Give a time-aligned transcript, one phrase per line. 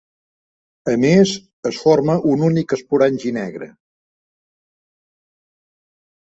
[0.93, 1.33] A més,
[1.71, 3.69] es forma un únic esporangi negre.